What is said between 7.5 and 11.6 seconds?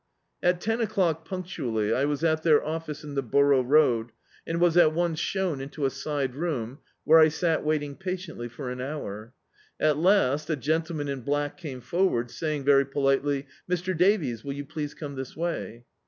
waiting patiently, for an hour. At last a gentleman in black